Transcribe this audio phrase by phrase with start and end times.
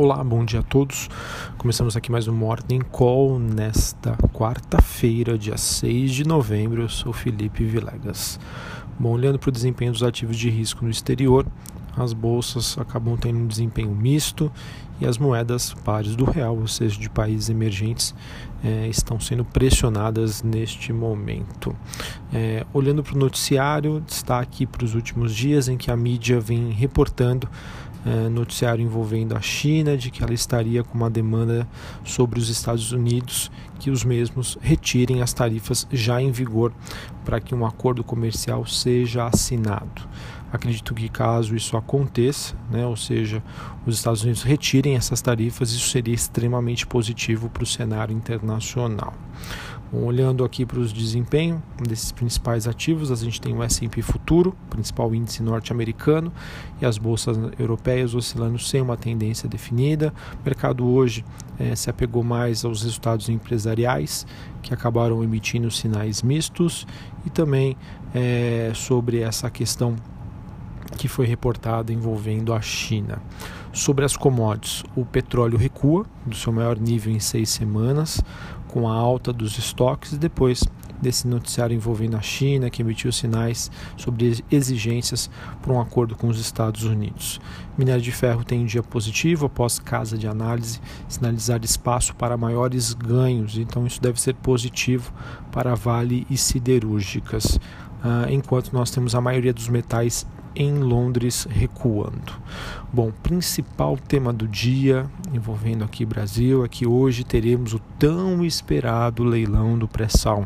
[0.00, 1.10] Olá, bom dia a todos.
[1.56, 6.82] Começamos aqui mais um Morning Call nesta quarta-feira, dia 6 de novembro.
[6.82, 8.38] Eu sou Felipe Vilegas.
[8.96, 11.44] Bom, olhando para o desempenho dos ativos de risco no exterior,
[11.96, 14.52] as bolsas acabam tendo um desempenho misto
[15.00, 18.14] e as moedas pares do real, ou seja, de países emergentes,
[18.62, 21.74] é, estão sendo pressionadas neste momento.
[22.32, 26.70] É, olhando para o noticiário, destaque para os últimos dias em que a mídia vem
[26.70, 27.48] reportando
[28.06, 31.68] é, noticiário envolvendo a China de que ela estaria com uma demanda
[32.04, 36.72] sobre os Estados Unidos que os mesmos retirem as tarifas já em vigor
[37.24, 40.08] para que um acordo comercial seja assinado.
[40.50, 43.42] Acredito que caso isso aconteça, né, ou seja,
[43.86, 49.12] os Estados Unidos retirem essas tarifas, isso seria extremamente positivo para o cenário internacional.
[49.90, 55.14] Olhando aqui para os desempenhos desses principais ativos, a gente tem o S&P Futuro, principal
[55.14, 56.30] índice norte-americano,
[56.80, 60.12] e as bolsas europeias oscilando sem uma tendência definida.
[60.40, 61.24] O mercado hoje
[61.58, 64.26] é, se apegou mais aos resultados empresariais,
[64.62, 66.86] que acabaram emitindo sinais mistos,
[67.24, 67.74] e também
[68.14, 69.96] é, sobre essa questão
[70.98, 73.22] que foi reportada envolvendo a China.
[73.72, 78.20] Sobre as commodities, o petróleo recua do seu maior nível em seis semanas,
[78.66, 80.64] com a alta dos estoques e depois
[81.00, 85.30] desse noticiário envolvendo a China, que emitiu sinais sobre exigências
[85.62, 87.40] para um acordo com os Estados Unidos.
[87.76, 92.92] Minério de ferro tem um dia positivo após casa de análise sinalizar espaço para maiores
[92.92, 95.12] ganhos, então isso deve ser positivo
[95.52, 97.58] para Vale e siderúrgicas.
[97.98, 100.26] Uh, enquanto nós temos a maioria dos metais
[100.58, 102.32] em Londres recuando.
[102.92, 109.22] Bom, principal tema do dia envolvendo aqui Brasil é que hoje teremos o tão esperado
[109.22, 110.44] leilão do pré-sal,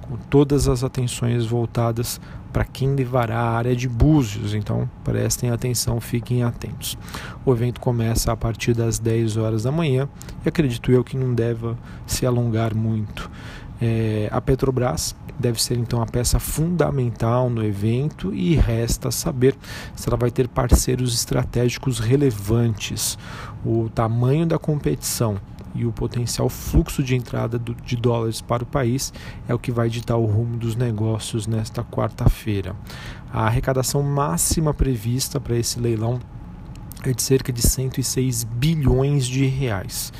[0.00, 2.18] com todas as atenções voltadas
[2.50, 6.98] para quem levará a área de Búzios, então prestem atenção, fiquem atentos.
[7.44, 10.08] O evento começa a partir das 10 horas da manhã
[10.44, 13.30] e acredito eu que não deva se alongar muito.
[13.84, 19.56] É, a Petrobras deve ser então a peça fundamental no evento e resta saber
[19.96, 23.18] se ela vai ter parceiros estratégicos relevantes.
[23.66, 25.36] O tamanho da competição
[25.74, 29.12] e o potencial fluxo de entrada de dólares para o país
[29.48, 32.76] é o que vai ditar o rumo dos negócios nesta quarta-feira.
[33.32, 36.20] A arrecadação máxima prevista para esse leilão
[37.02, 40.12] é de cerca de 106 bilhões de reais.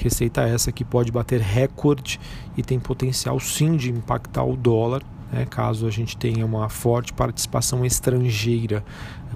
[0.00, 2.18] Receita essa que pode bater recorde
[2.56, 7.12] e tem potencial sim de impactar o dólar, né, caso a gente tenha uma forte
[7.12, 8.82] participação estrangeira,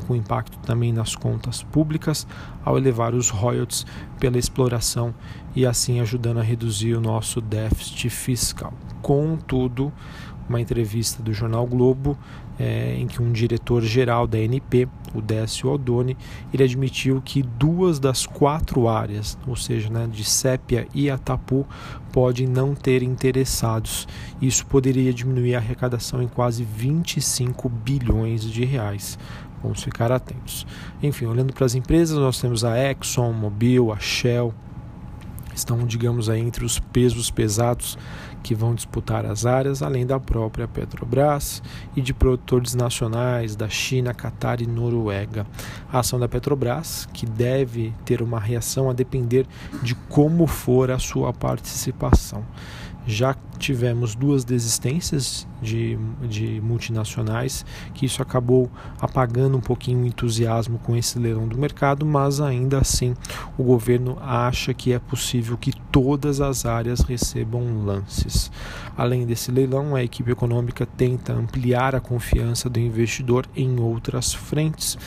[0.06, 2.26] com impacto também nas contas públicas,
[2.64, 3.84] ao elevar os royalties
[4.18, 5.14] pela exploração
[5.54, 8.72] e assim ajudando a reduzir o nosso déficit fiscal.
[9.02, 9.92] Contudo,
[10.48, 12.18] uma entrevista do jornal Globo
[12.58, 16.16] é, em que um diretor-geral da NP, o Décio Aldoni,
[16.52, 21.66] ele admitiu que duas das quatro áreas, ou seja, né, de Sépia e Atapu,
[22.12, 24.06] podem não ter interessados.
[24.40, 29.18] Isso poderia diminuir a arrecadação em quase 25 bilhões de reais.
[29.62, 30.66] Vamos ficar atentos.
[31.02, 34.52] Enfim, olhando para as empresas, nós temos a Exxon, Mobil, a Shell,
[35.54, 37.96] estão, digamos, aí entre os pesos pesados
[38.42, 41.62] que vão disputar as áreas, além da própria Petrobras
[41.96, 45.46] e de produtores nacionais da China, Catar e Noruega.
[45.90, 49.46] A ação da Petrobras, que deve ter uma reação a depender
[49.82, 52.44] de como for a sua participação.
[53.06, 58.70] Já tivemos duas desistências de, de multinacionais, que isso acabou
[59.00, 63.14] apagando um pouquinho o entusiasmo com esse leilão do mercado, mas ainda assim
[63.56, 68.50] o governo acha que é possível que todas as áreas recebam lances.
[68.96, 74.98] Além desse leilão, a equipe econômica tenta ampliar a confiança do investidor em outras frentes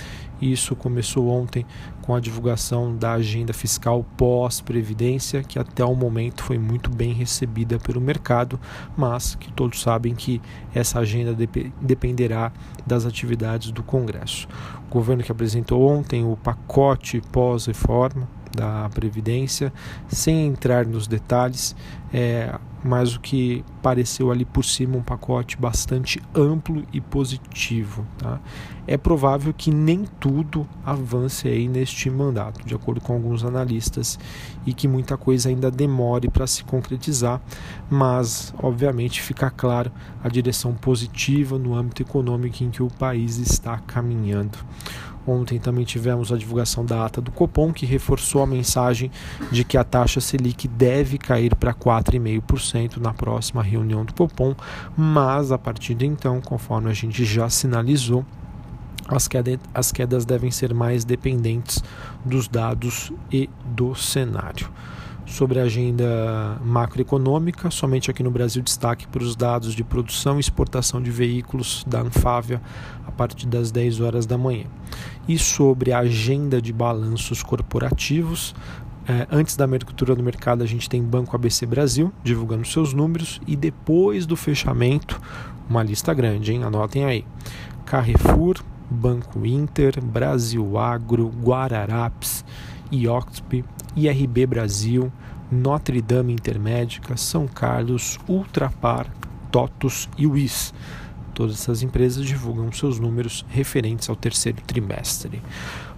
[0.41, 1.65] isso começou ontem
[2.01, 7.77] com a divulgação da agenda fiscal pós-previdência, que até o momento foi muito bem recebida
[7.79, 8.59] pelo mercado,
[8.95, 10.41] mas que todos sabem que
[10.73, 12.51] essa agenda dep dependerá
[12.85, 14.47] das atividades do Congresso.
[14.89, 19.71] O governo que apresentou ontem o pacote pós-reforma da Previdência,
[20.07, 21.75] sem entrar nos detalhes,
[22.13, 28.05] é, mas o que pareceu ali por cima um pacote bastante amplo e positivo.
[28.17, 28.39] Tá?
[28.85, 34.17] É provável que nem tudo avance aí neste mandato, de acordo com alguns analistas,
[34.65, 37.41] e que muita coisa ainda demore para se concretizar,
[37.89, 39.91] mas obviamente fica claro
[40.23, 44.57] a direção positiva no âmbito econômico em que o país está caminhando.
[45.27, 49.11] Ontem também tivemos a divulgação da ata do Copom, que reforçou a mensagem
[49.51, 54.55] de que a taxa Selic deve cair para 4,5% na próxima reunião do Copom,
[54.95, 58.25] mas a partir de então, conforme a gente já sinalizou,
[59.07, 61.83] as, queda, as quedas devem ser mais dependentes
[62.23, 64.69] dos dados e do cenário.
[65.27, 70.39] Sobre a agenda macroeconômica, somente aqui no Brasil destaque para os dados de produção e
[70.39, 72.61] exportação de veículos da Anfávia
[73.05, 74.65] a partir das 10 horas da manhã.
[75.27, 78.55] E sobre a agenda de balanços corporativos,
[79.05, 83.41] é, antes da abertura do mercado, a gente tem Banco ABC Brasil divulgando seus números
[83.45, 85.21] e depois do fechamento,
[85.69, 86.63] uma lista grande, hein?
[86.63, 87.25] Anotem aí.
[87.85, 88.55] Carrefour,
[88.89, 92.45] Banco Inter, Brasil Agro, Guararapes,
[92.91, 93.65] IOXP,
[93.97, 95.11] IRB Brasil,
[95.51, 99.07] Notre Dame Intermédica, São Carlos, Ultrapar,
[99.51, 100.73] TOTUS e WIS.
[101.33, 105.41] Todas essas empresas divulgam seus números referentes ao terceiro trimestre.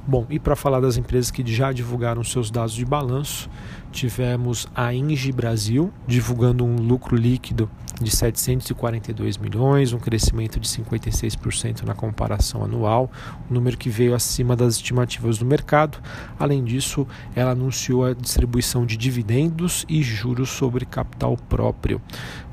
[0.10, 3.48] Bom, e para falar das empresas que já divulgaram seus dados de balanço,
[3.92, 7.70] tivemos a Engie Brasil divulgando um lucro líquido
[8.02, 13.12] de 742 milhões, um crescimento de 56% na comparação anual,
[13.52, 16.00] um número que veio acima das estimativas do mercado.
[16.40, 17.06] Além disso,
[17.36, 22.02] ela anunciou a distribuição de dividendos e juros sobre capital próprio,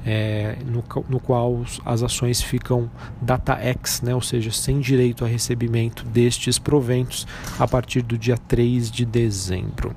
[0.07, 2.89] é, no, no, qual as ações ficam
[3.21, 7.27] data ex, né, ou seja, sem direito a recebimento destes proventos
[7.59, 9.95] a partir do dia 3 de dezembro.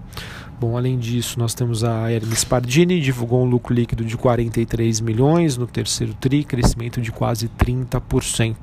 [0.59, 5.55] Bom, além disso, nós temos a Hermes Pardini, divulgou um lucro líquido de 43 milhões
[5.55, 8.55] no terceiro TRI, crescimento de quase 30%.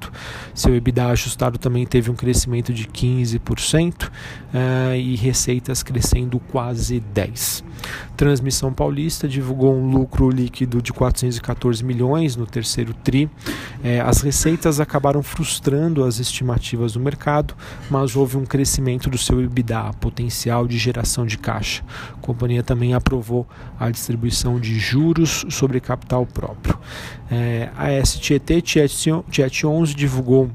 [0.52, 4.10] Seu EBITDA ajustado também teve um crescimento de 15% uh,
[4.52, 7.64] eh, e receitas crescendo quase 10%.
[8.16, 13.28] Transmissão Paulista divulgou um lucro líquido de 414 milhões no terceiro TRI.
[13.84, 17.54] É, as receitas acabaram frustrando as estimativas do mercado,
[17.90, 21.84] mas houve um crescimento do seu EBITDA, potencial de geração de caixa.
[22.12, 23.46] A companhia também aprovou
[23.78, 26.78] a distribuição de juros sobre capital próprio.
[27.30, 30.50] É, a STET Tiet 11 divulgou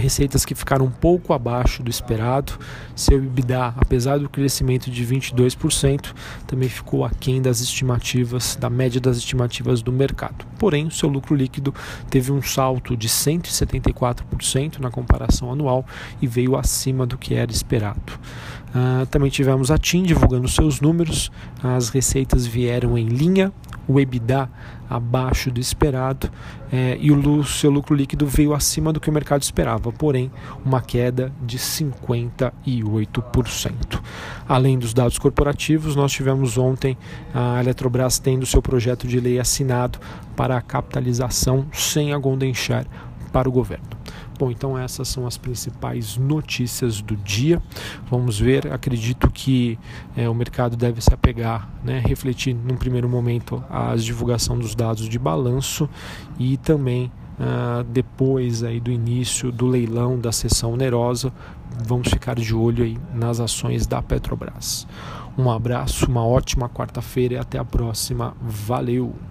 [0.00, 2.58] receitas que ficaram um pouco abaixo do esperado.
[2.94, 6.12] Seu EBITDA, apesar do crescimento de 22%,
[6.46, 10.46] também ficou aquém das estimativas, da média das estimativas do mercado.
[10.58, 11.74] Porém, seu lucro líquido
[12.08, 15.84] teve um salto de 174% na comparação anual
[16.20, 18.18] e veio acima do que era esperado.
[18.74, 21.30] Uh, também tivemos a TIM divulgando seus números,
[21.62, 23.52] as receitas vieram em linha.
[23.88, 24.48] O EBITDA
[24.90, 26.28] abaixo do esperado.
[26.72, 30.30] É, e o seu lucro líquido veio acima do que o mercado esperava, porém
[30.64, 34.00] uma queda de 58%.
[34.48, 36.98] Além dos dados corporativos, nós tivemos ontem
[37.32, 40.00] a Eletrobras tendo seu projeto de lei assinado
[40.36, 42.52] para a capitalização sem a Golden
[43.32, 43.88] para o governo.
[44.38, 47.62] Bom, então essas são as principais notícias do dia.
[48.10, 48.72] Vamos ver.
[48.72, 49.78] Acredito que
[50.16, 55.08] é, o mercado deve se apegar, né, refletir num primeiro momento a divulgação dos dados
[55.08, 55.88] de balanço
[56.38, 57.10] e também
[57.40, 61.32] Uh, depois aí do início do leilão da sessão onerosa,
[61.86, 64.86] vamos ficar de olho aí nas ações da Petrobras.
[65.38, 68.36] Um abraço, uma ótima quarta-feira e até a próxima.
[68.42, 69.29] Valeu!